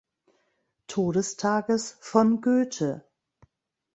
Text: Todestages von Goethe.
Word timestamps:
Todestages 0.87 1.95
von 1.99 2.41
Goethe. 2.41 3.05